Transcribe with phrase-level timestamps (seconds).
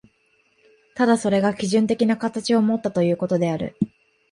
[0.95, 3.75] ただそれが基準的な形をもったということである。